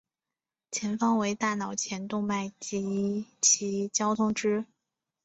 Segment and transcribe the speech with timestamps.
[0.71, 4.65] 前方为大脑前动脉及其交通支。